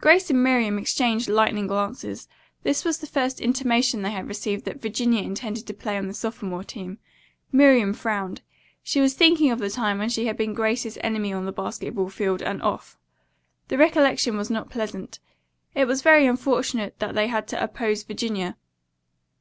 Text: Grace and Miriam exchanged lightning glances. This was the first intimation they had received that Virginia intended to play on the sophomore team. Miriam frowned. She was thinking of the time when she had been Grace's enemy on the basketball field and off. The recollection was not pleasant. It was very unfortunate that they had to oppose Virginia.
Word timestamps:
Grace 0.00 0.30
and 0.30 0.44
Miriam 0.44 0.78
exchanged 0.78 1.28
lightning 1.28 1.66
glances. 1.66 2.28
This 2.62 2.84
was 2.84 2.98
the 2.98 3.06
first 3.08 3.40
intimation 3.40 4.00
they 4.02 4.12
had 4.12 4.28
received 4.28 4.64
that 4.64 4.80
Virginia 4.80 5.24
intended 5.24 5.66
to 5.66 5.74
play 5.74 5.98
on 5.98 6.06
the 6.06 6.14
sophomore 6.14 6.62
team. 6.62 6.98
Miriam 7.50 7.92
frowned. 7.92 8.42
She 8.84 9.00
was 9.00 9.14
thinking 9.14 9.50
of 9.50 9.58
the 9.58 9.68
time 9.68 9.98
when 9.98 10.08
she 10.08 10.26
had 10.26 10.36
been 10.36 10.54
Grace's 10.54 10.98
enemy 11.00 11.32
on 11.32 11.46
the 11.46 11.52
basketball 11.52 12.10
field 12.10 12.42
and 12.42 12.62
off. 12.62 12.96
The 13.66 13.76
recollection 13.76 14.36
was 14.36 14.50
not 14.50 14.70
pleasant. 14.70 15.18
It 15.74 15.86
was 15.86 16.00
very 16.00 16.26
unfortunate 16.26 17.00
that 17.00 17.16
they 17.16 17.26
had 17.26 17.48
to 17.48 17.60
oppose 17.60 18.04
Virginia. 18.04 18.56